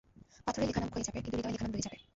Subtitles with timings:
[0.45, 1.97] পাথরে লেখা নাম ক্ষয়ে যাবে, কিন্তু হৃদয়ে লেখা নাম রয়ে যাবে।